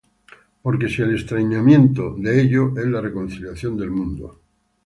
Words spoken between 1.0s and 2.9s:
el extrañamiento de ellos es